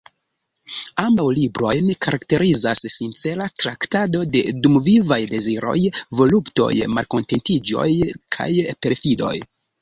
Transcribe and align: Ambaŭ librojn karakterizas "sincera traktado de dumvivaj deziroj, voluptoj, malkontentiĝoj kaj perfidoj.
Ambaŭ 1.01 1.25
librojn 1.39 1.91
karakterizas 2.05 2.81
"sincera 2.93 3.47
traktado 3.65 4.23
de 4.37 4.41
dumvivaj 4.63 5.19
deziroj, 5.35 5.77
voluptoj, 6.23 6.71
malkontentiĝoj 6.97 7.87
kaj 8.39 8.51
perfidoj. 8.89 9.37